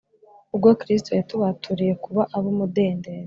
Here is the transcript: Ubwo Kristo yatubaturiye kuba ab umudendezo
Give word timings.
Ubwo 0.53 0.69
Kristo 0.81 1.09
yatubaturiye 1.17 1.93
kuba 2.03 2.21
ab 2.35 2.43
umudendezo 2.53 3.09